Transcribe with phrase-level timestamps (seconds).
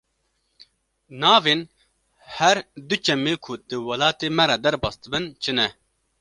[1.21, 1.59] Navên
[2.37, 2.57] her
[2.87, 5.67] du çemê ku di welatê me re derbas dibin çi ne?